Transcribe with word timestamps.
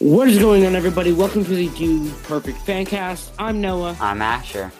What 0.00 0.28
is 0.28 0.38
going 0.38 0.64
on, 0.64 0.74
everybody? 0.74 1.12
Welcome 1.12 1.44
to 1.44 1.54
the 1.54 1.68
Dude 1.76 2.10
Perfect 2.22 2.58
Fancast. 2.60 3.30
I'm 3.38 3.60
Noah, 3.60 3.96
I'm 4.00 4.22
Asher. 4.22 4.72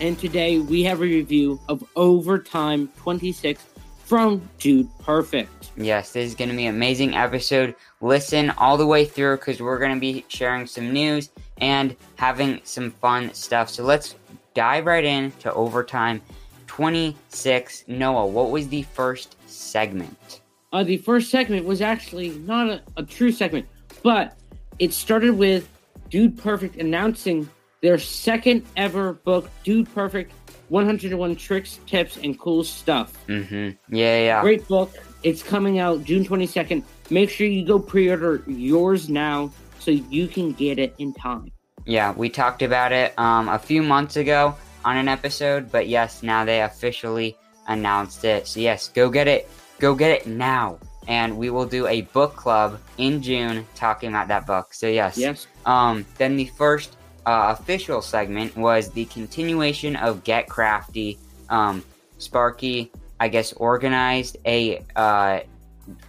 and 0.00 0.18
today 0.18 0.58
we 0.58 0.82
have 0.82 0.98
a 0.98 1.04
review 1.04 1.60
of 1.68 1.84
Overtime 1.94 2.88
26 2.96 3.62
from 4.04 4.42
Dude 4.58 4.88
Perfect. 4.98 5.70
Yes, 5.76 6.12
this 6.12 6.26
is 6.26 6.34
going 6.34 6.50
to 6.50 6.56
be 6.56 6.66
an 6.66 6.74
amazing 6.74 7.14
episode. 7.14 7.76
Listen 8.00 8.50
all 8.50 8.76
the 8.76 8.86
way 8.86 9.04
through 9.04 9.36
because 9.36 9.60
we're 9.60 9.78
going 9.78 9.94
to 9.94 10.00
be 10.00 10.24
sharing 10.26 10.66
some 10.66 10.92
news 10.92 11.30
and 11.58 11.94
having 12.16 12.60
some 12.64 12.90
fun 12.90 13.32
stuff. 13.32 13.70
So 13.70 13.84
let's 13.84 14.16
dive 14.54 14.86
right 14.86 15.04
in 15.04 15.30
to 15.40 15.52
Overtime 15.54 16.20
26. 16.66 17.84
Noah, 17.86 18.26
what 18.26 18.50
was 18.50 18.66
the 18.66 18.82
first 18.82 19.36
segment? 19.48 20.40
Uh, 20.72 20.82
the 20.82 20.96
first 20.96 21.30
segment 21.30 21.64
was 21.64 21.80
actually 21.80 22.30
not 22.30 22.68
a, 22.68 22.82
a 22.96 23.04
true 23.04 23.30
segment, 23.30 23.66
but 24.02 24.36
it 24.78 24.92
started 24.92 25.36
with 25.36 25.68
Dude 26.10 26.38
Perfect 26.38 26.76
announcing 26.76 27.48
their 27.80 27.98
second 27.98 28.64
ever 28.76 29.12
book, 29.12 29.50
Dude 29.62 29.92
Perfect 29.94 30.32
101 30.68 31.36
Tricks, 31.36 31.80
Tips, 31.86 32.16
and 32.16 32.38
Cool 32.38 32.64
Stuff. 32.64 33.16
Mm-hmm. 33.28 33.94
Yeah, 33.94 34.18
yeah. 34.18 34.40
Great 34.42 34.66
book. 34.66 34.92
It's 35.22 35.42
coming 35.42 35.78
out 35.78 36.04
June 36.04 36.24
22nd. 36.24 36.82
Make 37.10 37.30
sure 37.30 37.46
you 37.46 37.64
go 37.64 37.78
pre 37.78 38.10
order 38.10 38.42
yours 38.46 39.08
now 39.08 39.52
so 39.78 39.90
you 39.90 40.26
can 40.26 40.52
get 40.52 40.78
it 40.78 40.94
in 40.98 41.12
time. 41.14 41.52
Yeah, 41.86 42.12
we 42.12 42.30
talked 42.30 42.62
about 42.62 42.92
it 42.92 43.18
um, 43.18 43.48
a 43.48 43.58
few 43.58 43.82
months 43.82 44.16
ago 44.16 44.54
on 44.84 44.96
an 44.96 45.08
episode, 45.08 45.70
but 45.70 45.86
yes, 45.88 46.22
now 46.22 46.44
they 46.44 46.62
officially 46.62 47.36
announced 47.68 48.24
it. 48.24 48.46
So 48.46 48.60
yes, 48.60 48.88
go 48.88 49.10
get 49.10 49.28
it. 49.28 49.48
Go 49.78 49.94
get 49.94 50.10
it 50.10 50.26
now. 50.26 50.78
And 51.06 51.36
we 51.36 51.50
will 51.50 51.66
do 51.66 51.86
a 51.86 52.02
book 52.02 52.36
club 52.36 52.80
in 52.98 53.22
June 53.22 53.66
talking 53.74 54.08
about 54.08 54.28
that 54.28 54.46
book. 54.46 54.72
So 54.74 54.86
yes. 54.86 55.18
Yes. 55.18 55.46
Um, 55.66 56.06
then 56.18 56.36
the 56.36 56.46
first 56.56 56.96
uh, 57.26 57.54
official 57.58 58.02
segment 58.02 58.56
was 58.56 58.90
the 58.90 59.04
continuation 59.06 59.96
of 59.96 60.24
Get 60.24 60.48
Crafty. 60.48 61.18
Um, 61.48 61.84
Sparky, 62.18 62.90
I 63.20 63.28
guess, 63.28 63.52
organized 63.52 64.38
a 64.46 64.84
uh, 64.96 65.40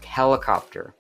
helicopter, 0.04 0.94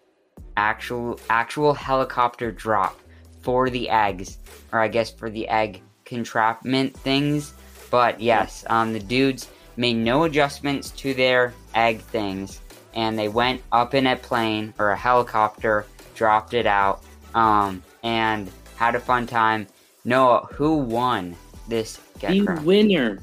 actual 0.58 1.20
actual 1.30 1.74
helicopter 1.74 2.52
drop 2.52 3.00
for 3.42 3.70
the 3.70 3.90
eggs, 3.90 4.40
or 4.72 4.80
I 4.80 4.88
guess 4.88 5.12
for 5.12 5.30
the 5.30 5.48
egg 5.48 5.82
contrapment 6.04 6.96
things. 6.98 7.54
But 7.92 8.20
yes, 8.20 8.66
um, 8.68 8.94
the 8.94 9.00
dudes 9.00 9.50
made 9.78 9.96
no 9.96 10.24
adjustments 10.24 10.92
to 10.92 11.14
their 11.14 11.54
egg 11.76 12.02
things, 12.02 12.62
and 12.96 13.18
they 13.18 13.28
went 13.28 13.62
up 13.72 13.94
in 13.94 14.08
a 14.08 14.16
plane 14.16 14.74
or 14.80 14.92
a 14.92 14.98
helicopter, 14.98 15.86
dropped 16.16 16.54
it 16.54 16.66
out, 16.66 17.04
um, 17.34 17.84
and 18.04 18.50
had 18.76 18.96
a 18.96 19.00
fun 19.00 19.28
time. 19.28 19.68
Noah, 20.06 20.48
who 20.54 20.76
won 20.78 21.36
this 21.68 22.00
Get 22.20 22.32
the 22.32 22.46
Crafty? 22.46 22.66
winner 22.66 23.20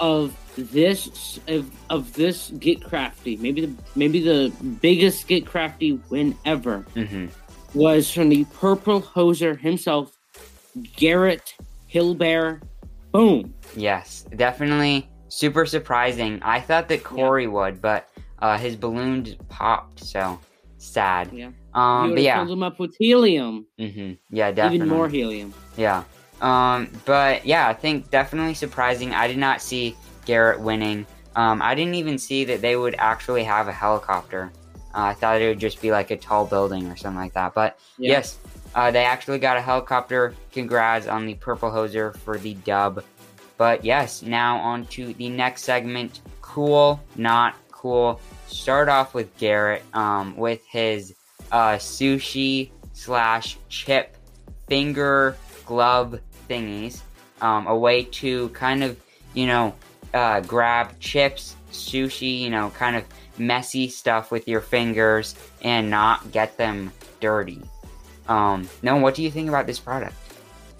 of 0.00 0.36
this 0.56 1.38
of, 1.48 1.70
of 1.90 2.12
this 2.14 2.50
Get 2.58 2.82
Crafty, 2.82 3.36
maybe 3.36 3.66
the 3.66 3.74
maybe 3.94 4.20
the 4.20 4.52
biggest 4.80 5.26
Get 5.28 5.46
Crafty 5.46 6.00
win 6.10 6.36
ever, 6.44 6.78
hmm 6.94 7.26
was 7.74 8.08
from 8.10 8.28
the 8.28 8.44
Purple 8.44 9.02
Hoser 9.02 9.58
himself, 9.58 10.16
Garrett 10.96 11.54
Hilbert. 11.86 12.62
Boom. 13.10 13.52
Yes, 13.76 14.24
definitely 14.36 15.08
super 15.28 15.66
surprising. 15.66 16.40
I 16.42 16.60
thought 16.60 16.88
that 16.88 17.02
Cory 17.02 17.46
would, 17.48 17.80
but 17.82 18.08
uh, 18.44 18.58
his 18.58 18.76
balloon 18.76 19.34
popped, 19.48 20.04
so 20.04 20.38
sad. 20.78 21.30
Yeah. 21.32 21.50
Um, 21.72 22.14
but 22.14 22.22
yeah, 22.22 22.36
filled 22.36 22.50
him 22.56 22.62
up 22.62 22.78
with 22.78 22.94
helium, 22.98 23.66
Mm-hmm. 23.80 24.12
yeah, 24.30 24.50
definitely, 24.52 24.76
even 24.76 24.88
more 24.88 25.08
helium. 25.08 25.54
yeah. 25.76 26.04
Um, 26.42 26.90
but 27.06 27.46
yeah, 27.46 27.68
I 27.68 27.72
think 27.74 28.10
definitely 28.10 28.54
surprising. 28.54 29.14
I 29.14 29.26
did 29.28 29.38
not 29.38 29.62
see 29.62 29.96
Garrett 30.26 30.60
winning. 30.60 31.06
Um, 31.36 31.62
I 31.62 31.74
didn't 31.74 31.94
even 31.94 32.18
see 32.18 32.44
that 32.44 32.60
they 32.60 32.76
would 32.76 32.94
actually 32.98 33.44
have 33.44 33.66
a 33.66 33.72
helicopter. 33.72 34.52
Uh, 34.94 35.10
I 35.10 35.14
thought 35.14 35.40
it 35.40 35.48
would 35.48 35.58
just 35.58 35.80
be 35.80 35.90
like 35.90 36.10
a 36.10 36.16
tall 36.16 36.44
building 36.44 36.86
or 36.88 36.96
something 36.96 37.18
like 37.20 37.32
that. 37.32 37.54
But 37.54 37.78
Yeah. 37.98 38.10
yes, 38.12 38.38
uh, 38.74 38.90
they 38.90 39.04
actually 39.04 39.38
got 39.38 39.56
a 39.56 39.60
helicopter. 39.60 40.34
Congrats 40.52 41.06
on 41.06 41.24
the 41.26 41.34
Purple 41.34 41.70
Hoser 41.70 42.14
for 42.18 42.36
the 42.36 42.54
dub. 42.66 43.02
But 43.56 43.84
yes, 43.84 44.22
now 44.22 44.58
on 44.58 44.84
to 44.96 45.14
the 45.14 45.28
next 45.30 45.62
segment. 45.62 46.20
Cool, 46.42 47.00
not 47.16 47.54
cool. 47.70 48.20
Start 48.46 48.88
off 48.88 49.14
with 49.14 49.36
Garrett 49.36 49.82
um, 49.94 50.36
with 50.36 50.64
his 50.66 51.14
uh, 51.52 51.74
sushi 51.74 52.70
slash 52.92 53.58
chip 53.68 54.16
finger 54.68 55.36
glove 55.66 56.20
thingies. 56.48 57.00
Um, 57.40 57.66
a 57.66 57.76
way 57.76 58.04
to 58.04 58.48
kind 58.50 58.82
of, 58.82 58.98
you 59.34 59.46
know, 59.46 59.74
uh, 60.14 60.40
grab 60.40 60.98
chips, 61.00 61.56
sushi, 61.72 62.40
you 62.40 62.48
know, 62.50 62.70
kind 62.70 62.96
of 62.96 63.04
messy 63.38 63.88
stuff 63.88 64.30
with 64.30 64.46
your 64.48 64.60
fingers 64.60 65.34
and 65.62 65.90
not 65.90 66.30
get 66.32 66.56
them 66.56 66.92
dirty. 67.20 67.60
Um, 68.28 68.68
no, 68.82 68.96
what 68.96 69.14
do 69.14 69.22
you 69.22 69.30
think 69.30 69.48
about 69.48 69.66
this 69.66 69.78
product? 69.78 70.14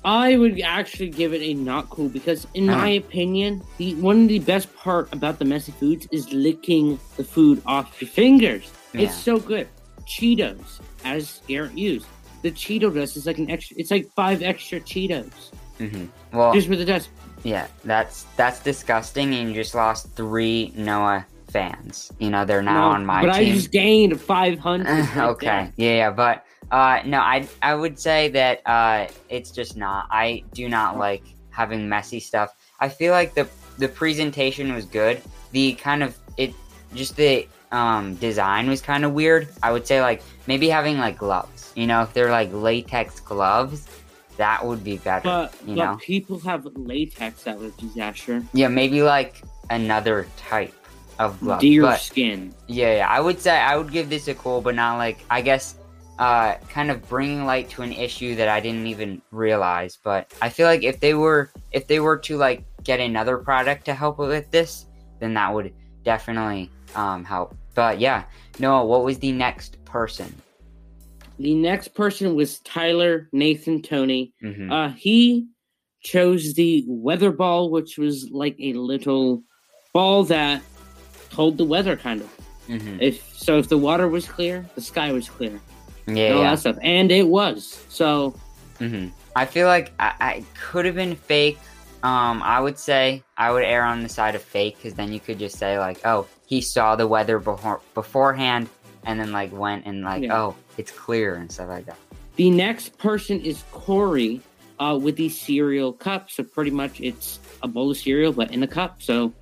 I 0.04 0.36
would 0.36 0.60
actually 0.60 1.08
give 1.08 1.32
it 1.32 1.40
a 1.42 1.54
not 1.54 1.88
cool 1.90 2.08
because, 2.08 2.46
in 2.54 2.68
Uh-huh. 2.68 2.78
my 2.78 2.88
opinion, 2.90 3.62
the 3.78 3.94
one 3.96 4.22
of 4.22 4.28
the 4.28 4.38
best 4.40 4.74
part 4.76 5.08
about 5.12 5.38
the 5.38 5.44
messy 5.46 5.72
foods 5.72 6.06
is 6.12 6.30
licking 6.32 6.98
the 7.16 7.24
food 7.24 7.62
off 7.66 8.00
your 8.00 8.08
fingers. 8.10 8.70
Yeah. 8.92 9.02
It's 9.02 9.14
so 9.16 9.38
good. 9.38 9.66
Cheetos, 10.06 10.80
as 11.04 11.40
Garrett 11.48 11.76
used, 11.76 12.06
the 12.42 12.50
Cheeto 12.50 12.94
dust 12.94 13.16
is 13.16 13.26
like 13.26 13.38
an 13.38 13.50
extra. 13.50 13.76
It's 13.78 13.90
like 13.90 14.10
five 14.14 14.42
extra 14.42 14.78
Cheetos 14.80 15.32
Mm-hmm. 15.80 16.04
Well, 16.36 16.52
just 16.52 16.68
with 16.68 16.78
the 16.78 16.84
dust. 16.84 17.08
yeah, 17.42 17.66
that's 17.84 18.26
that's 18.36 18.60
disgusting, 18.60 19.34
and 19.34 19.48
you 19.48 19.54
just 19.54 19.74
lost 19.74 20.10
three 20.14 20.72
Noah 20.76 21.26
fans. 21.54 22.10
You 22.18 22.30
know, 22.30 22.44
they're 22.44 22.62
now 22.62 22.88
No, 22.88 22.94
on 22.96 23.06
my 23.06 23.22
but 23.22 23.30
I 23.30 23.44
just 23.44 23.70
gained 23.70 24.20
five 24.20 24.58
hundred. 24.58 25.08
okay, 25.16 25.70
yeah, 25.76 25.94
yeah, 25.96 26.10
but 26.10 26.44
uh, 26.70 27.00
no, 27.06 27.20
I 27.20 27.48
I 27.62 27.74
would 27.76 27.98
say 27.98 28.28
that 28.30 28.60
uh, 28.66 29.06
it's 29.30 29.50
just 29.52 29.76
not. 29.76 30.06
I 30.10 30.42
do 30.52 30.68
not 30.68 30.98
like 30.98 31.22
having 31.50 31.88
messy 31.88 32.18
stuff. 32.20 32.54
I 32.80 32.88
feel 32.88 33.12
like 33.12 33.34
the 33.34 33.48
the 33.78 33.88
presentation 33.88 34.74
was 34.74 34.84
good. 34.84 35.22
The 35.52 35.74
kind 35.74 36.02
of 36.02 36.18
it 36.36 36.52
just 36.94 37.16
the 37.16 37.46
um, 37.70 38.16
design 38.16 38.68
was 38.68 38.82
kind 38.82 39.04
of 39.04 39.12
weird. 39.12 39.48
I 39.62 39.70
would 39.70 39.86
say 39.86 40.00
like 40.02 40.22
maybe 40.48 40.68
having 40.68 40.98
like 40.98 41.16
gloves. 41.16 41.72
You 41.76 41.86
know, 41.86 42.02
if 42.02 42.12
they're 42.12 42.32
like 42.32 42.50
latex 42.52 43.20
gloves, 43.20 43.86
that 44.38 44.64
would 44.66 44.82
be 44.82 44.96
better. 44.98 45.22
But, 45.24 45.54
you 45.66 45.76
but 45.76 45.84
know, 45.84 45.96
people 46.02 46.40
have 46.40 46.66
latex 46.74 47.44
allergies, 47.44 47.96
Asher. 47.96 48.42
yeah, 48.52 48.68
maybe 48.68 49.02
like 49.02 49.42
another 49.70 50.26
type 50.36 50.74
of 51.18 51.38
glove. 51.40 51.60
Deer 51.60 51.82
but- 51.82 52.00
skin. 52.00 52.54
yeah, 52.66 52.96
yeah, 52.96 53.08
I 53.08 53.20
would 53.20 53.40
say 53.40 53.52
I 53.56 53.76
would 53.76 53.90
give 53.92 54.08
this 54.10 54.28
a 54.28 54.34
cool, 54.34 54.60
but 54.60 54.74
not 54.74 54.96
like 54.98 55.18
I 55.30 55.40
guess 55.40 55.76
uh 56.18 56.54
kind 56.68 56.90
of 56.92 57.06
bringing 57.08 57.44
light 57.44 57.68
to 57.70 57.82
an 57.82 57.92
issue 57.92 58.36
that 58.36 58.48
I 58.48 58.60
didn't 58.60 58.86
even 58.86 59.20
realize. 59.32 59.98
But 60.02 60.32
I 60.40 60.48
feel 60.48 60.66
like 60.66 60.82
if 60.84 61.00
they 61.00 61.14
were 61.14 61.50
if 61.72 61.86
they 61.86 62.00
were 62.00 62.16
to 62.18 62.36
like 62.36 62.64
get 62.84 63.00
another 63.00 63.38
product 63.38 63.84
to 63.86 63.94
help 63.94 64.18
with 64.18 64.50
this, 64.50 64.86
then 65.20 65.34
that 65.34 65.52
would 65.52 65.72
definitely 66.04 66.70
um 66.94 67.24
help. 67.24 67.56
But 67.74 67.98
yeah, 67.98 68.24
Noah, 68.60 68.84
what 68.86 69.04
was 69.04 69.18
the 69.18 69.32
next 69.32 69.82
person? 69.84 70.32
The 71.40 71.54
next 71.56 71.88
person 71.94 72.36
was 72.36 72.60
Tyler 72.60 73.28
Nathan 73.32 73.82
Toney. 73.82 74.32
hmm 74.40 74.70
Uh, 74.70 74.90
he 74.90 75.48
chose 76.00 76.54
the 76.54 76.84
weather 76.86 77.32
ball, 77.32 77.70
which 77.70 77.98
was 77.98 78.28
like 78.30 78.54
a 78.60 78.72
little 78.74 79.42
ball 79.92 80.22
that 80.24 80.62
told 81.34 81.58
the 81.58 81.64
weather, 81.64 81.96
kind 81.96 82.20
of. 82.20 82.28
hmm 82.66 82.96
If 83.00 83.14
so, 83.36 83.58
if 83.58 83.68
the 83.68 83.78
water 83.78 84.08
was 84.08 84.26
clear, 84.26 84.64
the 84.74 84.80
sky 84.80 85.12
was 85.12 85.28
clear, 85.28 85.60
Yeah, 86.06 86.12
and 86.28 86.34
all 86.36 86.42
yeah. 86.42 86.50
that 86.50 86.58
stuff, 86.60 86.76
and 86.82 87.10
it 87.10 87.26
was. 87.28 87.84
So 87.88 88.34
hmm 88.78 89.08
I 89.36 89.44
feel 89.46 89.66
like 89.66 89.92
I, 89.98 90.12
I 90.20 90.44
could 90.54 90.84
have 90.84 90.94
been 90.94 91.16
fake. 91.16 91.58
Um, 92.04 92.42
I 92.42 92.60
would 92.60 92.78
say 92.78 93.22
I 93.36 93.50
would 93.50 93.64
err 93.64 93.82
on 93.84 94.02
the 94.02 94.08
side 94.08 94.34
of 94.34 94.42
fake 94.42 94.76
because 94.76 94.94
then 94.94 95.12
you 95.12 95.18
could 95.20 95.38
just 95.38 95.56
say 95.58 95.78
like, 95.78 95.98
oh, 96.06 96.26
he 96.46 96.60
saw 96.60 96.94
the 96.96 97.06
weather 97.08 97.38
before 97.38 97.80
beforehand, 97.94 98.68
and 99.06 99.18
then 99.18 99.32
like 99.32 99.50
went 99.52 99.86
and 99.86 100.02
like, 100.04 100.22
Yeah. 100.22 100.36
oh, 100.38 100.54
it's 100.78 100.90
clear 100.92 101.34
and 101.36 101.50
stuff 101.50 101.68
like 101.68 101.86
that. 101.86 101.96
the 102.36 102.50
next 102.50 102.96
person 102.98 103.40
is 103.40 103.62
Cory, 103.72 104.40
uh, 104.78 104.98
with 105.00 105.16
the 105.16 105.28
cereal 105.28 105.92
cup. 105.92 106.30
So 106.30 106.42
pretty 106.44 106.70
much, 106.70 107.00
it's 107.00 107.38
a 107.62 107.68
bowl 107.68 107.90
of 107.90 107.96
cereal, 107.96 108.32
but 108.32 108.50
in 108.52 108.62
a 108.62 108.68
cup. 108.68 109.02
So 109.02 109.32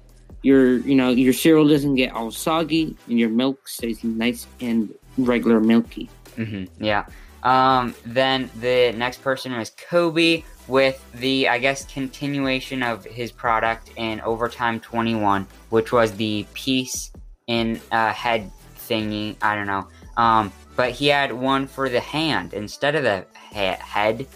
your, 0.42 0.78
you 0.78 0.94
know, 0.94 1.10
your 1.10 1.32
cereal 1.32 1.66
doesn't 1.68 1.94
get 1.94 2.12
all 2.12 2.30
soggy, 2.30 2.96
and 3.08 3.18
your 3.18 3.28
milk 3.30 3.66
stays 3.68 4.02
nice 4.04 4.46
and 4.60 4.92
regular 5.18 5.60
milky. 5.60 6.08
hmm 6.36 6.64
Yeah. 6.78 7.04
Um, 7.42 7.94
then 8.06 8.48
the 8.60 8.92
next 8.96 9.20
person 9.22 9.52
was 9.56 9.70
Coby 9.72 10.44
with 10.68 11.04
the, 11.14 11.48
I 11.48 11.58
guess, 11.58 11.84
continuation 11.92 12.82
of 12.84 13.04
his 13.04 13.32
product 13.32 13.90
in 13.96 14.20
Overtime 14.20 14.78
21, 14.78 15.46
which 15.70 15.90
was 15.90 16.12
the 16.12 16.46
piece 16.54 17.10
in 17.48 17.80
uh, 17.90 18.12
head 18.12 18.50
thingy. 18.78 19.34
I 19.42 19.56
don't 19.56 19.66
know. 19.66 19.88
Um, 20.16 20.52
but 20.76 20.92
he 20.92 21.08
had 21.08 21.32
one 21.32 21.66
for 21.66 21.88
the 21.88 21.98
hand 22.00 22.54
instead 22.54 22.94
of 22.94 23.02
the 23.02 23.26
he- 23.50 23.58
head 23.58 24.26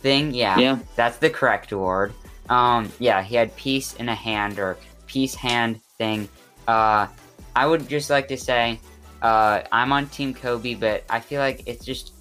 thing. 0.00 0.34
Yeah, 0.34 0.58
Yeah. 0.58 0.78
that's 0.96 1.18
the 1.18 1.30
correct 1.30 1.72
word. 1.72 2.12
Um, 2.50 2.92
yeah, 2.98 3.22
he 3.22 3.36
had 3.36 3.54
piece 3.56 3.94
in 3.94 4.08
a 4.08 4.14
hand 4.14 4.58
or 4.58 4.76
peace 5.06 5.34
hand 5.34 5.80
thing. 5.98 6.28
Uh, 6.68 7.06
I 7.54 7.66
would 7.66 7.88
just 7.88 8.10
like 8.10 8.28
to 8.28 8.36
say, 8.36 8.80
uh, 9.22 9.62
I'm 9.72 9.92
on 9.92 10.06
Team 10.08 10.34
Coby, 10.34 10.78
but 10.78 11.04
I 11.08 11.20
feel 11.20 11.40
like 11.40 11.62
it's 11.66 11.84
just 11.84 12.12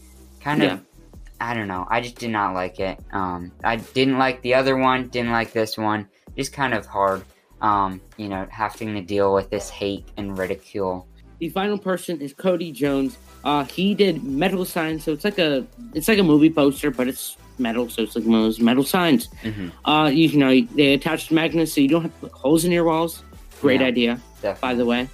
kind 0.42 0.64
of, 0.64 0.72
Yeah. 0.72 0.80
I 1.42 1.54
don't 1.54 1.68
know. 1.68 1.86
I 1.90 2.00
just 2.00 2.16
did 2.16 2.30
not 2.30 2.54
like 2.54 2.80
it. 2.80 2.98
Um, 3.12 3.52
I 3.64 3.76
didn't 3.76 4.18
like 4.18 4.42
the 4.42 4.54
other 4.54 4.78
one, 4.78 5.10
didn't 5.10 5.32
like 5.32 5.52
this 5.52 5.78
one. 5.78 6.08
Just 6.38 6.54
kind 6.54 6.74
of 6.74 6.86
hard. 6.86 7.24
Um, 7.62 8.00
you 8.18 8.30
know, 8.30 8.48
having 8.50 8.94
to 8.94 9.02
deal 9.02 9.34
with 9.34 9.50
this 9.50 9.70
hate 9.70 10.08
and 10.18 10.38
ridicule. 10.38 11.08
The 11.40 11.50
final 11.50 11.78
person 11.78 12.22
is 12.22 12.34
Cody 12.34 12.72
Jones. 12.72 13.18
Uh, 13.44 13.66
he 13.66 13.94
did 13.94 14.24
metal 14.24 14.64
signs, 14.66 15.04
so 15.04 15.12
it's 15.12 15.24
like 15.26 15.40
a 15.40 15.66
it's 15.94 16.08
like 16.08 16.20
a 16.20 16.24
movie 16.24 16.50
poster, 16.50 16.92
but 16.92 17.08
it's 17.08 17.38
metal, 17.60 17.90
so 17.90 18.02
it's 18.04 18.16
like 18.16 18.25
one 18.25 18.40
of 18.40 18.46
those 18.46 18.60
metal 18.60 18.84
signs. 18.84 19.30
hmm 19.44 19.69
Uh, 19.86 20.10
you 20.13 20.38
know, 20.38 20.50
they 20.75 20.94
attach 20.94 21.31
magnets 21.31 21.74
so 21.74 21.81
you 21.81 21.88
don't 21.88 22.02
have 22.04 22.13
to 22.16 22.19
put 22.28 22.31
holes 22.31 22.66
in 22.66 22.72
your 22.72 22.84
walls. 22.84 23.24
Great 23.62 23.81
Yeah. 23.81 23.88
idea, 23.88 24.22
Definitely. 24.42 24.60
by 24.62 24.74
the 24.75 24.86
way, 24.86 25.10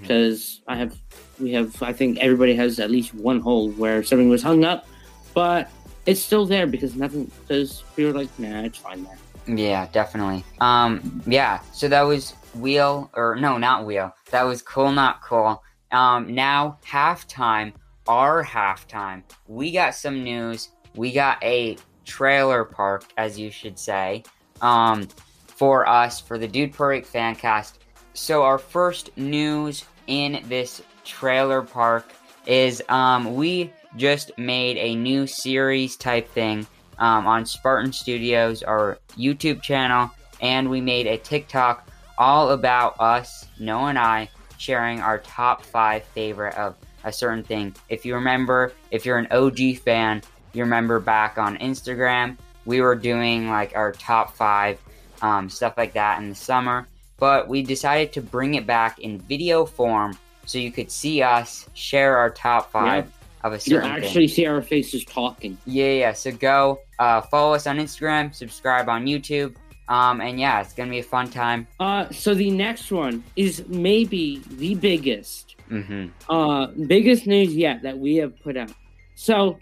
because 0.00 0.60
I 0.66 0.76
have, 0.76 0.94
we 1.40 1.52
have, 1.52 1.82
I 1.82 1.92
think 1.92 2.18
everybody 2.18 2.54
has 2.56 2.78
at 2.80 2.90
least 2.90 3.14
one 3.14 3.40
hole 3.40 3.70
where 3.72 4.02
something 4.02 4.28
was 4.28 4.42
hung 4.42 4.64
up, 4.64 4.86
but 5.34 5.70
it's 6.06 6.20
still 6.20 6.46
there 6.46 6.66
because 6.66 6.94
nothing. 6.96 7.30
Because 7.42 7.82
people 7.94 8.10
are 8.12 8.14
like, 8.22 8.38
nah, 8.38 8.62
it's 8.62 8.78
fine 8.78 9.04
there. 9.04 9.18
Yeah, 9.56 9.86
definitely. 9.92 10.44
Um, 10.60 11.22
yeah. 11.26 11.60
So 11.72 11.88
that 11.88 12.02
was 12.02 12.32
wheel, 12.54 13.10
or 13.14 13.36
no, 13.36 13.58
not 13.58 13.86
wheel. 13.86 14.12
That 14.30 14.42
was 14.42 14.62
cool, 14.62 14.90
not 14.92 15.22
cool. 15.22 15.62
Um, 15.92 16.34
now 16.34 16.78
halftime, 16.86 17.72
our 18.08 18.44
halftime. 18.44 19.22
We 19.46 19.70
got 19.72 19.94
some 19.94 20.24
news. 20.24 20.70
We 20.96 21.12
got 21.12 21.42
a 21.44 21.76
trailer 22.04 22.64
park, 22.64 23.04
as 23.16 23.38
you 23.38 23.50
should 23.50 23.78
say, 23.78 24.24
um, 24.60 25.08
for 25.46 25.86
us 25.88 26.20
for 26.20 26.38
the 26.38 26.48
Dude 26.48 26.72
Perfect 26.72 27.06
fan 27.06 27.34
cast. 27.36 27.80
So 28.14 28.42
our 28.42 28.58
first 28.58 29.16
news 29.16 29.84
in 30.06 30.42
this 30.48 30.82
trailer 31.04 31.62
park 31.62 32.12
is 32.46 32.82
um, 32.88 33.34
we 33.34 33.72
just 33.96 34.36
made 34.38 34.76
a 34.78 34.94
new 34.94 35.26
series 35.26 35.96
type 35.96 36.28
thing 36.30 36.66
um, 36.98 37.26
on 37.26 37.44
Spartan 37.44 37.92
Studios, 37.92 38.62
our 38.62 38.98
YouTube 39.16 39.62
channel, 39.62 40.10
and 40.40 40.68
we 40.68 40.80
made 40.80 41.06
a 41.06 41.18
TikTok 41.18 41.88
all 42.18 42.50
about 42.50 42.98
us, 42.98 43.46
Noah 43.58 43.88
and 43.88 43.98
I, 43.98 44.28
sharing 44.58 45.00
our 45.00 45.18
top 45.18 45.62
five 45.62 46.04
favorite 46.04 46.54
of 46.54 46.76
a 47.04 47.12
certain 47.12 47.44
thing. 47.44 47.74
If 47.88 48.04
you 48.04 48.14
remember, 48.14 48.72
if 48.90 49.04
you're 49.04 49.18
an 49.18 49.28
OG 49.30 49.78
fan, 49.84 50.22
you 50.56 50.64
remember 50.64 50.98
back 51.00 51.38
on 51.38 51.56
Instagram, 51.58 52.36
we 52.64 52.80
were 52.80 52.94
doing 52.96 53.48
like 53.48 53.76
our 53.76 53.92
top 53.92 54.34
five 54.34 54.78
um, 55.22 55.48
stuff 55.48 55.74
like 55.76 55.92
that 55.94 56.20
in 56.20 56.28
the 56.28 56.34
summer, 56.34 56.86
but 57.18 57.48
we 57.48 57.62
decided 57.62 58.12
to 58.14 58.20
bring 58.22 58.54
it 58.54 58.66
back 58.66 58.98
in 58.98 59.18
video 59.20 59.64
form 59.64 60.16
so 60.46 60.58
you 60.58 60.70
could 60.70 60.90
see 60.90 61.22
us 61.22 61.68
share 61.74 62.16
our 62.16 62.30
top 62.30 62.70
five 62.70 63.10
of 63.44 63.52
a 63.52 63.56
You 63.56 63.60
certain 63.60 63.94
thing. 63.94 64.04
actually 64.04 64.28
see 64.28 64.46
our 64.46 64.62
faces 64.62 65.04
talking. 65.04 65.56
Yeah, 65.66 65.90
yeah. 65.92 66.12
So 66.12 66.32
go 66.32 66.80
uh, 66.98 67.20
follow 67.22 67.54
us 67.54 67.66
on 67.66 67.78
Instagram, 67.78 68.34
subscribe 68.34 68.88
on 68.88 69.06
YouTube, 69.06 69.54
um, 69.88 70.20
and 70.20 70.38
yeah, 70.38 70.60
it's 70.60 70.72
gonna 70.72 70.90
be 70.90 70.98
a 70.98 71.02
fun 71.02 71.30
time. 71.30 71.66
Uh, 71.80 72.08
so 72.10 72.34
the 72.34 72.50
next 72.50 72.90
one 72.90 73.22
is 73.36 73.64
maybe 73.68 74.42
the 74.52 74.74
biggest, 74.74 75.56
hmm 75.68 76.06
uh, 76.28 76.66
biggest 76.86 77.26
news 77.26 77.54
yet 77.54 77.82
that 77.82 77.96
we 77.98 78.16
have 78.16 78.38
put 78.42 78.56
out. 78.56 78.70
So, 79.14 79.58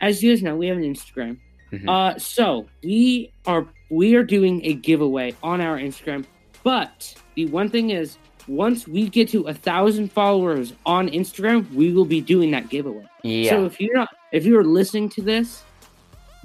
as 0.00 0.22
you 0.22 0.32
guys 0.32 0.42
know, 0.42 0.56
we 0.56 0.66
have 0.68 0.76
an 0.76 0.84
Instagram. 0.84 1.38
Mhm. 1.72 1.88
Uh, 1.88 2.18
so 2.18 2.66
we 2.82 3.32
are 3.46 3.66
we 3.90 4.14
are 4.14 4.22
doing 4.24 4.60
a 4.64 4.74
giveaway 4.74 5.34
on 5.42 5.60
our 5.60 5.78
Instagram. 5.78 6.24
But 6.64 7.14
the 7.34 7.46
one 7.46 7.68
thing 7.70 7.90
is, 7.90 8.18
once 8.46 8.86
we 8.88 9.08
get 9.08 9.28
to 9.30 9.42
a 9.46 9.54
thousand 9.54 10.10
followers 10.12 10.72
on 10.86 11.08
Instagram, 11.08 11.70
we 11.74 11.92
will 11.92 12.04
be 12.04 12.20
doing 12.20 12.50
that 12.52 12.68
giveaway. 12.70 13.04
Yeah, 13.22 13.50
So 13.50 13.64
if 13.66 13.80
you're 13.80 13.94
not, 13.96 14.08
if 14.32 14.44
you're 14.44 14.64
listening 14.64 15.08
to 15.10 15.22
this, 15.22 15.62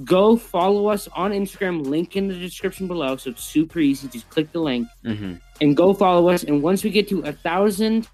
go 0.04 0.36
follow 0.38 0.88
us 0.88 1.08
on 1.16 1.32
Instagram. 1.32 1.86
Link 1.86 2.16
in 2.16 2.28
the 2.28 2.36
description 2.36 2.88
below. 2.88 3.16
So 3.18 3.30
it's 3.32 3.44
super 3.44 3.80
easy. 3.80 4.08
Just 4.08 4.30
click 4.30 4.52
the 4.52 4.60
link 4.60 4.88
hmm 5.06 5.34
and 5.62 5.78
go 5.78 5.94
follow 5.94 6.30
us. 6.30 6.44
And 6.44 6.62
once 6.62 6.84
we 6.84 6.90
get 6.90 7.08
to 7.10 7.22
a 7.22 7.32
thousand 7.32 8.08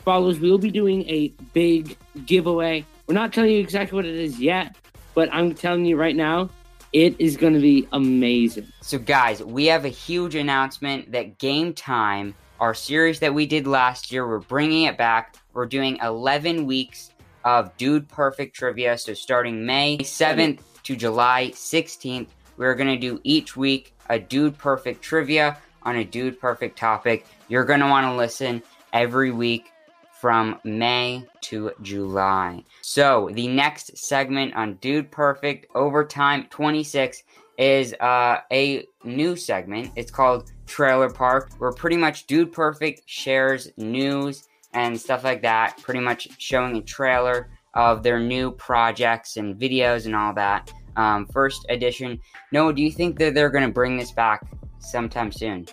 followers, 0.00 0.40
we'll 0.40 0.58
be 0.58 0.70
doing 0.70 1.08
a 1.08 1.28
big 1.52 1.96
giveaway. 2.26 2.84
We're 3.08 3.14
not 3.14 3.32
telling 3.32 3.52
you 3.52 3.60
exactly 3.60 3.96
what 3.96 4.04
it 4.04 4.16
is 4.16 4.38
yet, 4.38 4.76
but 5.14 5.32
I'm 5.32 5.54
telling 5.54 5.86
you 5.86 5.96
right 5.96 6.14
now, 6.14 6.50
it 6.92 7.18
is 7.18 7.38
going 7.38 7.54
to 7.54 7.60
be 7.60 7.88
amazing. 7.92 8.70
So 8.82 8.98
guys, 8.98 9.42
we 9.42 9.64
have 9.64 9.86
a 9.86 9.88
huge 9.88 10.34
announcement 10.34 11.10
that 11.12 11.38
Game 11.38 11.72
Time, 11.72 12.34
our 12.60 12.74
series 12.74 13.18
that 13.20 13.32
we 13.32 13.46
did 13.46 13.66
last 13.66 14.12
year, 14.12 14.28
we're 14.28 14.40
bringing 14.40 14.82
it 14.82 14.98
back. 14.98 15.36
We're 15.54 15.64
doing 15.64 15.96
11 16.02 16.66
weeks 16.66 17.12
of 17.46 17.74
Dude 17.78 18.06
Perfect 18.10 18.54
trivia. 18.54 18.98
So 18.98 19.14
starting 19.14 19.64
May 19.64 19.96
7th 19.98 20.60
to 20.82 20.94
July 20.94 21.50
16th, 21.54 22.28
we're 22.58 22.74
gonna 22.74 22.98
do 22.98 23.22
each 23.24 23.56
week 23.56 23.94
a 24.10 24.18
Dude 24.18 24.58
Perfect 24.58 25.00
trivia 25.00 25.56
on 25.82 25.96
a 25.96 26.04
Dude 26.04 26.38
Perfect 26.38 26.78
topic. 26.78 27.24
You're 27.48 27.64
gonna 27.64 27.88
want 27.88 28.04
to 28.04 28.14
listen 28.14 28.62
every 28.92 29.30
week 29.30 29.72
from 30.20 30.58
May 30.64 31.24
to 31.42 31.72
July. 31.82 32.64
So 32.82 33.30
the 33.32 33.48
next 33.48 33.96
segment 33.96 34.54
on 34.54 34.74
Dude 34.74 35.10
Perfect 35.10 35.66
Overtime 35.74 36.46
26 36.50 37.22
is 37.58 37.94
uh, 37.94 38.38
a 38.52 38.86
new 39.04 39.36
segment. 39.36 39.90
It's 39.96 40.10
called 40.10 40.52
Trailer 40.66 41.10
Park, 41.10 41.50
where 41.58 41.72
pretty 41.72 41.96
much 41.96 42.26
Dude 42.26 42.52
Perfect 42.52 43.02
shares 43.06 43.70
news 43.76 44.48
and 44.74 44.98
stuff 44.98 45.24
like 45.24 45.42
that, 45.42 45.78
pretty 45.82 46.00
much 46.00 46.28
showing 46.38 46.76
a 46.76 46.82
trailer 46.82 47.50
of 47.74 48.02
their 48.02 48.20
new 48.20 48.50
projects 48.52 49.36
and 49.36 49.56
videos 49.56 50.06
and 50.06 50.14
all 50.14 50.34
that. 50.34 50.72
Um, 50.96 51.26
first 51.26 51.64
edition. 51.68 52.20
Noah, 52.50 52.74
do 52.74 52.82
you 52.82 52.90
think 52.90 53.18
that 53.18 53.34
they're 53.34 53.50
going 53.50 53.66
to 53.66 53.72
bring 53.72 53.96
this 53.96 54.10
back 54.10 54.42
sometime 54.80 55.30
soon? 55.30 55.66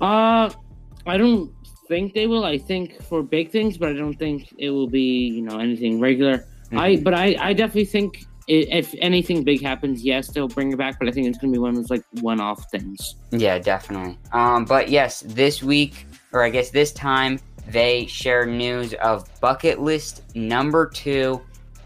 Uh, 0.00 0.50
I 1.06 1.16
don't 1.16 1.52
think 1.88 2.14
they 2.14 2.26
will. 2.26 2.44
I 2.44 2.58
think 2.58 3.02
for 3.02 3.22
big 3.22 3.50
things, 3.50 3.78
but 3.78 3.88
I 3.88 3.92
don't 3.92 4.18
think 4.18 4.54
it 4.58 4.70
will 4.70 4.88
be, 4.88 5.28
you 5.28 5.42
know, 5.42 5.58
anything 5.58 6.00
regular. 6.00 6.46
I, 6.72 6.96
but 6.96 7.14
I, 7.14 7.36
I 7.38 7.52
definitely 7.52 7.84
think 7.84 8.26
i 8.48 8.52
if 8.52 8.94
anything 8.98 9.42
big 9.42 9.62
happens, 9.62 10.04
yes, 10.04 10.28
they'll 10.28 10.48
bring 10.48 10.72
it 10.72 10.76
back. 10.76 10.98
But 10.98 11.08
I 11.08 11.12
think 11.12 11.28
it's 11.28 11.38
gonna 11.38 11.52
be 11.52 11.58
one 11.58 11.70
of 11.70 11.76
those 11.76 11.90
like 11.90 12.04
one-off 12.20 12.70
things. 12.70 13.16
Yeah, 13.30 13.58
definitely. 13.58 14.18
Um, 14.32 14.64
but 14.64 14.88
yes, 14.90 15.22
this 15.26 15.62
week, 15.62 16.06
or 16.32 16.42
I 16.42 16.50
guess 16.50 16.70
this 16.70 16.92
time, 16.92 17.38
they 17.68 18.06
shared 18.06 18.48
news 18.48 18.92
of 18.94 19.28
bucket 19.40 19.80
list 19.80 20.22
number 20.34 20.86
two. 20.86 21.40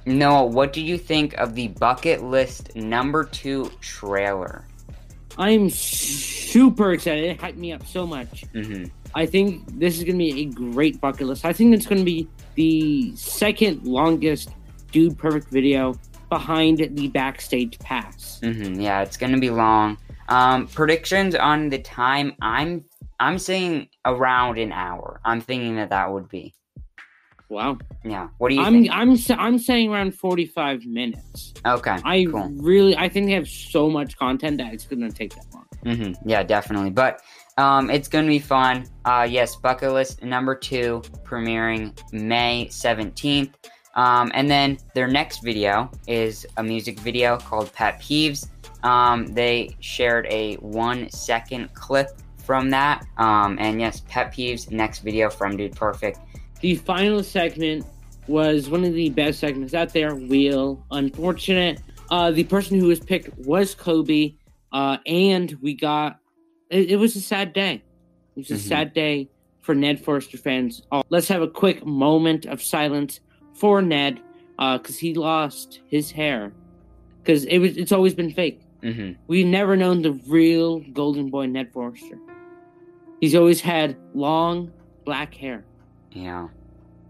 Noah, 0.07 0.47
what 0.47 0.73
do 0.73 0.81
you 0.81 0.99
think 0.99 1.35
of 1.35 1.55
the 1.55 1.69
bucket 1.69 2.25
list 2.25 2.75
number 2.75 3.25
two 3.25 3.71
trailer? 3.81 4.65
I'm 5.37 5.71
super 5.71 6.93
excited. 6.93 7.25
It 7.25 7.39
hyped 7.39 7.57
me 7.57 7.73
up 7.73 7.87
so 7.87 8.07
much. 8.07 8.45
hmm 8.53 8.85
I 9.19 9.27
think 9.27 9.65
this 9.81 9.99
is 9.99 10.05
going 10.05 10.17
to 10.17 10.25
be 10.25 10.43
a 10.43 10.45
great 10.45 11.01
bucket 11.01 11.27
list. 11.27 11.45
I 11.45 11.53
think 11.53 11.75
it's 11.75 11.87
going 11.87 11.99
to 11.99 12.05
be 12.05 12.29
the 12.55 13.17
second 13.17 13.85
longest 13.85 14.51
Dude 14.93 15.19
Perfect 15.19 15.49
video 15.51 15.99
behind 16.29 16.79
the 16.93 17.09
backstage 17.09 17.79
pass. 17.81 18.39
hmm 18.43 18.81
Yeah, 18.81 19.03
it's 19.03 19.17
gonna 19.17 19.39
be 19.39 19.51
long. 19.51 19.99
Um, 20.29 20.67
predictions 20.69 21.35
on 21.35 21.69
the 21.69 21.79
time. 21.79 22.35
I'm 22.41 22.85
I'm 23.19 23.39
saying 23.39 23.89
around 24.05 24.59
an 24.59 24.71
hour. 24.73 25.21
I'm 25.25 25.41
thinking 25.41 25.77
that 25.77 25.91
that 25.91 26.13
would 26.13 26.29
be. 26.29 26.55
Wow. 27.49 27.79
Yeah. 28.05 28.29
What 28.39 28.51
do 28.51 28.55
you 28.57 28.61
I'm 28.63 28.73
think? 28.75 28.91
I'm 28.93 29.17
I'm 29.39 29.59
saying 29.59 29.91
around 29.91 30.15
45 30.15 30.85
minutes. 30.87 31.55
Okay. 31.67 31.97
I 32.05 32.27
cool. 32.31 32.51
really 32.57 32.97
I 32.97 33.09
think 33.09 33.27
they 33.27 33.33
have 33.33 33.49
so 33.49 33.89
much 33.89 34.17
content 34.17 34.59
that 34.59 34.73
it's 34.75 34.85
going 34.85 35.01
to 35.01 35.11
take 35.11 35.35
that 35.35 35.47
long. 35.55 35.67
hmm 35.97 36.13
Yeah, 36.29 36.43
definitely. 36.43 36.91
But 36.91 37.23
um, 37.59 37.91
it's 37.91 38.09
gonna 38.09 38.27
be 38.27 38.39
fun. 38.39 38.87
Uh, 39.05 39.27
yes, 39.29 39.57
bucket 39.57 39.93
list 39.93 40.23
number 40.23 40.55
two 40.55 41.03
premiering 41.25 41.93
May 42.13 42.69
seventeenth. 42.71 43.55
Um, 43.95 44.31
and 44.33 44.49
then 44.49 44.79
their 44.95 45.09
next 45.09 45.43
video 45.43 45.91
is 46.07 46.47
a 46.57 46.63
music 46.63 47.01
video 47.01 47.37
called 47.37 47.73
Pet 47.73 48.01
Peeves. 48.01 48.49
Um, 48.85 49.27
they 49.27 49.77
shared 49.81 50.27
a 50.31 50.55
one 50.57 51.11
second 51.11 51.75
clip 51.75 52.11
from 52.37 52.71
that. 52.71 53.05
Um, 53.17 53.59
and 53.61 53.81
yes, 53.81 54.03
Pet 54.09 54.33
Peeves 54.33 54.71
next 54.71 55.01
video 55.01 55.29
from 55.29 55.57
Dude 55.57 55.75
Perfect. 55.75 56.21
The 56.61 56.77
final 56.77 57.25
segment 57.25 57.85
was 58.29 58.71
one 58.71 58.85
of 58.85 58.95
the 58.95 59.11
best 59.11 59.41
segments 59.41 59.75
out 59.75 59.93
there. 59.93 60.15
Wheel, 60.15 60.85
unfortunate. 60.93 61.83
Uh, 62.09 62.31
the 62.31 62.45
person 62.45 62.79
who 62.79 62.87
was 62.87 63.01
picked 63.01 63.37
was 63.39 63.75
Coby, 63.75 64.37
uh, 64.73 64.99
and 65.07 65.59
we 65.61 65.75
got. 65.75 66.21
It, 66.71 66.93
it 66.93 66.97
was 66.97 67.17
a 67.17 67.21
sad 67.21 67.53
day. 67.53 67.83
It 68.37 68.41
was 68.41 68.51
a 68.51 68.55
Mhm. 68.55 68.69
sad 68.69 68.93
day 68.95 69.29
for 69.61 69.75
Ned 69.75 70.01
Forrester 70.01 70.39
fans. 70.39 70.83
Uh, 70.93 71.03
let's 71.11 71.29
have 71.29 71.43
a 71.43 71.49
quick 71.49 71.85
moment 71.85 72.47
of 72.47 72.63
silence 72.63 73.21
for 73.55 73.83
Ned 73.83 74.21
because 74.57 74.99
he 74.99 75.15
lost 75.15 75.81
his 75.89 76.11
hair 76.11 76.53
because 77.23 77.45
it 77.45 77.59
was 77.59 77.77
it's 77.77 77.93
always 77.93 78.15
been 78.15 78.31
fake. 78.33 78.61
hmm 78.83 79.13
We've 79.27 79.47
never 79.47 79.77
known 79.77 80.03
the 80.03 80.13
real 80.29 80.81
Golden 80.93 81.31
Boy 81.31 81.47
Ned 81.47 81.73
Forrester. 81.73 82.19
He's 83.21 83.35
always 83.35 83.61
had 83.61 83.97
long 84.15 84.71
black 85.05 85.35
hair, 85.35 85.65
Yeah. 86.13 86.49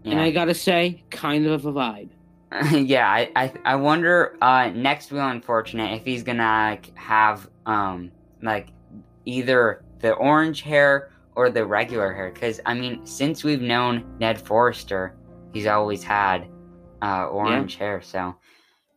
and 0.05 0.19
I 0.19 0.31
gotta 0.31 0.53
say, 0.55 1.03
kind 1.11 1.45
of 1.45 1.65
a 1.65 1.71
vibe. 1.73 2.09
yeah, 2.73 3.07
I, 3.07 3.29
I 3.35 3.53
I 3.63 3.75
wonder 3.75 4.35
uh 4.41 4.69
next 4.73 5.11
Wheel 5.11 5.27
Unfortunate 5.27 5.93
if 5.97 6.03
he's 6.05 6.23
gonna 6.23 6.43
like, 6.71 6.95
have 6.97 7.47
um 7.67 8.11
like 8.41 8.69
either 9.29 9.83
the 9.99 10.13
orange 10.13 10.61
hair 10.61 11.11
or 11.35 11.49
the 11.49 11.65
regular 11.65 12.13
hair 12.13 12.31
because 12.31 12.59
I 12.65 12.73
mean 12.73 13.05
since 13.05 13.43
we've 13.43 13.61
known 13.61 14.17
Ned 14.19 14.41
Forrester 14.41 15.15
he's 15.53 15.67
always 15.67 16.03
had 16.03 16.49
uh 17.01 17.27
orange 17.27 17.75
hair 17.75 18.01
so 18.01 18.35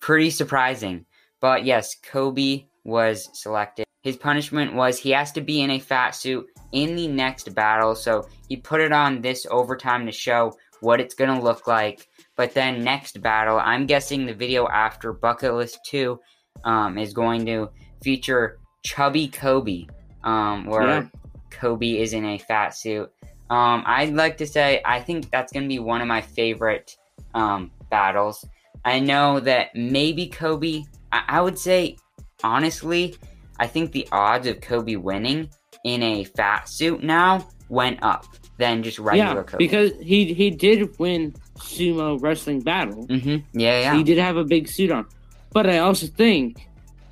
pretty 0.01 0.31
surprising. 0.31 1.05
But 1.41 1.65
yes 1.65 1.97
Coby 2.11 2.67
was 2.85 3.29
selected. 3.33 3.87
His 4.03 4.17
punishment 4.17 4.75
was 4.75 4.99
he 4.99 5.11
has 5.11 5.31
to 5.33 5.41
be 5.41 5.63
in 5.63 5.71
a 5.71 5.79
fat 5.79 6.13
suit 6.13 6.47
in 6.73 6.97
the 6.97 7.07
next 7.07 7.55
battle 7.55 7.95
so 7.95 8.27
he 8.49 8.57
put 8.57 8.81
it 8.81 8.93
on 8.93 9.21
this 9.21 9.47
overtime 9.51 10.07
to 10.07 10.13
show 10.13 10.57
what 10.81 11.01
it's 11.01 11.15
gonna 11.15 11.41
look 11.41 11.67
like. 11.67 12.09
But 12.37 12.55
then 12.55 12.83
next 12.83 13.21
battle, 13.23 13.59
I'm 13.59 13.87
guessing 13.87 14.27
the 14.27 14.35
video 14.35 14.67
after 14.69 15.13
Bucket 15.13 15.55
List 15.55 15.79
2 15.87 16.19
um, 16.65 16.99
is 16.99 17.13
going 17.13 17.47
to 17.47 17.71
feature 18.03 18.59
Chubby 18.85 19.29
Coby, 19.29 19.89
um, 20.25 20.67
where 20.67 20.87
Yeah. 20.87 21.07
Coby 21.51 22.01
is 22.01 22.13
in 22.13 22.25
a 22.25 22.39
fat 22.39 22.71
suit. 22.75 23.11
Um, 23.51 23.83
I'd 23.87 24.15
like 24.15 24.39
to 24.39 24.47
say 24.47 24.81
I 24.85 25.01
think 25.01 25.31
that's 25.31 25.53
going 25.53 25.65
to 25.65 25.69
be 25.69 25.79
one 25.79 26.01
of 26.01 26.09
my 26.09 26.21
favorite 26.23 26.97
um, 27.35 27.71
battles. 27.91 28.47
I 28.85 28.99
know 28.99 29.41
that 29.41 29.75
maybe 29.75 30.29
Coby, 30.29 30.85
I, 31.13 31.23
I 31.29 31.41
would 31.41 31.59
say, 31.59 31.97
honestly, 32.43 33.15
I 33.59 33.67
think 33.67 33.93
the 33.93 34.09
odds 34.11 34.47
of 34.47 34.61
Coby 34.61 34.97
winning 34.97 35.51
in 35.85 36.03
a 36.03 36.25
fat 36.25 36.69
suit 36.69 37.03
now 37.03 37.47
went 37.69 38.03
up 38.03 38.25
than 38.59 38.83
just 38.83 38.99
regular 38.99 39.37
yeah, 39.37 39.43
Coby. 39.43 39.59
because 39.59 39.93
he 40.01 40.33
he 40.35 40.51
did 40.51 40.99
win 40.99 41.35
sumo 41.59 42.21
wrestling 42.23 42.61
battle. 42.61 43.05
hmm 43.07 43.37
Yeah, 43.53 43.81
yeah. 43.81 43.97
He 43.97 44.03
did 44.03 44.19
have 44.19 44.37
a 44.37 44.45
big 44.45 44.69
suit 44.69 44.91
on, 44.91 45.07
but 45.53 45.69
I 45.69 45.79
also 45.79 46.07
think, 46.07 46.69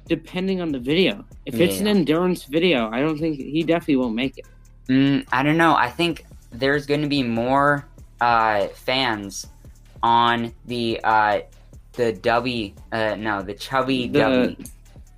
depending 0.06 0.60
on 0.60 0.72
the 0.72 0.78
video, 0.78 1.24
if 1.54 1.60
it's 1.60 1.80
an 1.80 1.86
endurance 1.86 2.44
video, 2.44 2.90
I 2.90 3.00
don't 3.00 3.18
think 3.18 3.38
he 3.38 3.62
definitely 3.62 3.96
won't 3.96 4.14
make 4.14 4.38
it. 4.38 4.46
Mm, 4.88 5.26
I 5.32 5.42
don't 5.42 5.56
know. 5.56 5.74
I 5.74 5.88
think 5.90 6.24
there's 6.52 6.86
going 6.86 7.02
to 7.02 7.08
be 7.08 7.22
more 7.22 7.86
uh, 8.20 8.66
fans 8.68 9.46
on 10.02 10.52
the 10.66 11.00
uh, 11.04 11.40
the 11.92 12.12
Dubby. 12.12 12.74
Uh, 12.92 13.14
no, 13.16 13.42
the 13.42 13.54
Chubby 13.54 14.08
The- 14.08 14.18
Dubby. 14.18 14.70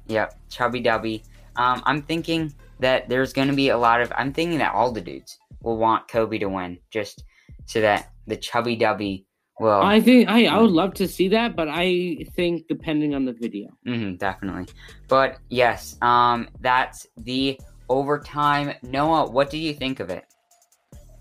Yep, 0.08 0.38
Chubby 0.50 0.82
Dubby. 0.82 1.22
Um, 1.56 1.82
I'm 1.86 2.02
thinking 2.02 2.52
that 2.80 3.08
there's 3.08 3.32
going 3.32 3.48
to 3.48 3.54
be 3.54 3.68
a 3.68 3.78
lot 3.78 4.00
of. 4.00 4.12
I'm 4.16 4.32
thinking 4.32 4.58
that 4.58 4.74
all 4.74 4.90
the 4.92 5.00
dudes 5.00 5.38
will 5.62 5.76
want 5.76 6.08
Coby 6.08 6.40
to 6.40 6.46
win, 6.46 6.78
just 6.90 7.24
so 7.66 7.80
that 7.80 8.10
the 8.26 8.36
Chubby 8.36 8.76
Dubby 8.76 9.24
will. 9.62 9.80
I 9.94 10.00
think 10.00 10.28
I 10.28 10.46
I 10.46 10.58
would 10.60 10.70
love 10.82 10.92
to 10.94 11.06
see 11.16 11.28
that, 11.28 11.56
but 11.56 11.68
I 11.70 12.18
think 12.36 12.68
depending 12.68 13.14
on 13.14 13.24
the 13.24 13.32
video. 13.44 13.68
hmm 13.86 14.14
definitely. 14.16 14.66
But 15.08 15.38
yes, 15.48 15.96
um, 16.02 16.48
that's 16.60 17.06
the 17.16 17.58
overtime. 17.88 18.74
Noah, 18.82 19.30
what 19.30 19.50
do 19.50 19.58
you 19.58 19.72
think 19.82 20.00
of 20.00 20.10
it? 20.10 20.24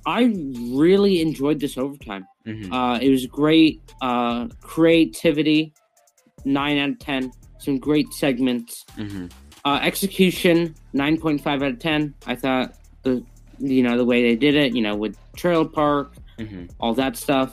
I 0.06 0.22
really 0.74 1.22
enjoyed 1.22 1.60
this 1.60 1.78
overtime. 1.78 2.26
hmm 2.46 2.72
Uh, 2.74 2.98
it 3.06 3.10
was 3.10 3.26
great 3.28 3.82
uh, 4.02 4.48
creativity, 4.62 5.74
nine 6.46 6.78
out 6.84 6.90
of 6.90 7.00
ten. 7.00 7.32
Some 7.60 7.78
great 7.80 8.10
segments. 8.14 8.86
hmm 8.98 9.28
Uh, 9.64 9.80
execution, 9.92 10.74
nine 10.94 11.16
point 11.24 11.40
five 11.46 11.62
out 11.62 11.74
of 11.78 11.80
ten. 11.80 12.14
I 12.26 12.36
thought 12.36 12.74
the 13.04 13.14
you 13.60 13.84
know 13.86 13.96
the 14.02 14.06
way 14.12 14.20
they 14.28 14.36
did 14.36 14.56
it, 14.64 14.70
you 14.78 14.82
know, 14.82 14.96
with 15.04 15.16
Trail 15.42 15.66
Park, 15.80 16.08
hmm 16.40 16.66
all 16.80 16.96
that 16.96 17.16
stuff. 17.26 17.50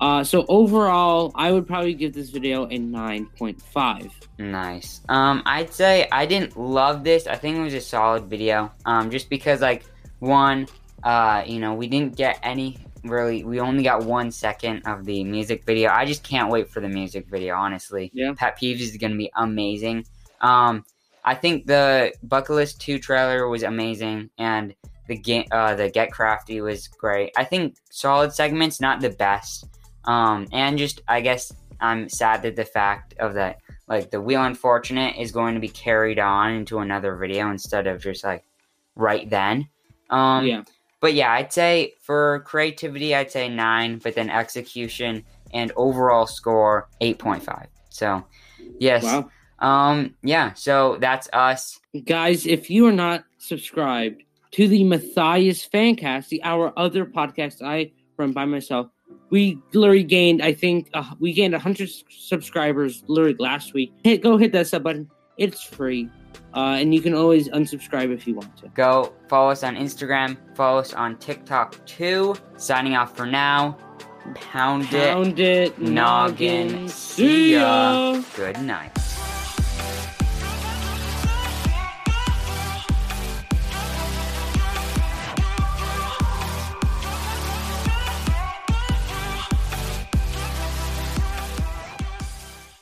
Uh, 0.00 0.24
so 0.24 0.46
overall, 0.48 1.30
I 1.34 1.52
would 1.52 1.66
probably 1.66 1.92
give 1.94 2.14
this 2.14 2.30
video 2.30 2.66
a 2.66 2.78
nine 2.78 3.26
point 3.38 3.60
five. 3.60 4.10
Nice. 4.38 5.02
Um, 5.08 5.42
I'd 5.44 5.72
say 5.72 6.08
I 6.10 6.24
didn't 6.24 6.56
love 6.56 7.04
this. 7.04 7.26
I 7.26 7.36
think 7.36 7.58
it 7.58 7.62
was 7.62 7.74
a 7.74 7.80
solid 7.80 8.24
video. 8.24 8.72
Um, 8.86 9.10
just 9.10 9.28
because 9.28 9.60
like 9.60 9.84
one, 10.20 10.66
uh, 11.02 11.44
you 11.46 11.58
know, 11.58 11.74
we 11.74 11.86
didn't 11.86 12.16
get 12.16 12.38
any 12.42 12.78
really. 13.04 13.44
We 13.44 13.60
only 13.60 13.82
got 13.82 14.04
one 14.04 14.30
second 14.30 14.82
of 14.86 15.04
the 15.04 15.22
music 15.24 15.64
video. 15.64 15.90
I 15.90 16.06
just 16.06 16.22
can't 16.22 16.50
wait 16.50 16.70
for 16.70 16.80
the 16.80 16.88
music 16.88 17.26
video. 17.28 17.54
Honestly, 17.54 18.10
Yeah. 18.14 18.32
Pet 18.34 18.58
Peeves 18.58 18.80
is 18.80 18.96
gonna 18.96 19.16
be 19.16 19.30
amazing. 19.36 20.06
Um, 20.40 20.84
I 21.24 21.34
think 21.34 21.66
the 21.66 22.14
Bucket 22.22 22.56
List 22.56 22.80
Two 22.80 22.98
trailer 22.98 23.48
was 23.48 23.62
amazing, 23.62 24.30
and 24.38 24.74
the 25.08 25.16
game, 25.16 25.44
uh, 25.50 25.74
the 25.74 25.90
Get 25.90 26.10
Crafty 26.10 26.62
was 26.62 26.88
great. 26.88 27.32
I 27.36 27.44
think 27.44 27.76
solid 27.90 28.32
segments, 28.32 28.80
not 28.80 29.00
the 29.02 29.10
best. 29.10 29.66
Um, 30.04 30.46
and 30.52 30.78
just 30.78 31.02
I 31.08 31.20
guess 31.20 31.52
I'm 31.80 32.08
sad 32.08 32.42
that 32.42 32.56
the 32.56 32.64
fact 32.64 33.14
of 33.18 33.34
that 33.34 33.60
like 33.88 34.10
the 34.10 34.20
wheel 34.20 34.42
unfortunate 34.44 35.16
is 35.16 35.32
going 35.32 35.54
to 35.54 35.60
be 35.60 35.68
carried 35.68 36.18
on 36.18 36.52
into 36.52 36.78
another 36.78 37.16
video 37.16 37.50
instead 37.50 37.86
of 37.86 38.02
just 38.02 38.24
like 38.24 38.44
right 38.96 39.28
then. 39.28 39.68
Um 40.10 40.46
yeah, 40.46 40.62
but 41.00 41.14
yeah 41.14 41.32
i'd 41.32 41.52
say 41.52 41.94
for 42.00 42.40
creativity 42.46 43.14
i'd 43.14 43.30
say 43.30 43.48
9 43.48 43.98
but 43.98 44.14
then 44.14 44.28
execution 44.28 45.24
and 45.52 45.72
overall 45.76 46.26
score 46.26 46.88
8.5 47.00 47.66
so 47.88 48.24
yes. 48.78 49.04
Wow, 49.04 49.30
um 49.58 50.14
yeah 50.22 50.52
so 50.54 50.96
that's 51.00 51.28
us. 51.32 51.80
Guys, 52.04 52.46
if 52.46 52.70
you 52.70 52.86
are 52.86 52.92
not 52.92 53.24
subscribed 53.38 54.22
to 54.52 54.68
the 54.68 54.84
Matthias 54.84 55.68
Fancast, 55.68 56.28
the 56.28 56.42
our 56.44 56.72
other 56.76 57.04
podcast 57.04 57.62
I 57.62 57.90
run 58.16 58.32
by 58.32 58.44
myself, 58.44 58.88
we 59.30 59.58
literally 59.72 60.02
gained, 60.04 60.42
I 60.42 60.52
think, 60.52 60.90
uh, 60.94 61.04
we 61.20 61.32
gained 61.32 61.52
100 61.52 61.88
subscribers 62.10 63.02
literally 63.06 63.36
last 63.38 63.74
week. 63.74 63.92
Hit, 64.04 64.22
go 64.22 64.36
hit 64.36 64.52
that 64.52 64.66
sub 64.66 64.82
button. 64.82 65.08
It's 65.38 65.62
free. 65.62 66.08
Uh, 66.54 66.76
and 66.80 66.92
you 66.94 67.00
can 67.00 67.14
always 67.14 67.48
unsubscribe 67.48 68.12
if 68.12 68.26
you 68.26 68.34
want 68.34 68.56
to. 68.56 68.68
go 68.68 69.12
follow 69.28 69.50
us 69.50 69.62
on 69.62 69.76
instagram 69.76 70.36
follow 70.56 70.78
us 70.80 70.92
on 70.94 71.16
tiktok 71.18 71.84
too 71.86 72.34
signing 72.56 72.94
off 72.96 73.16
for 73.16 73.24
now 73.26 73.76
pound 74.34 74.84
it 74.92 75.12
Pound 75.12 75.38
it, 75.40 75.78
noggin 75.80 76.68
noggin. 76.72 76.88
see 76.88 77.54
ya. 77.54 78.20
good 78.36 78.60
night 78.62 78.90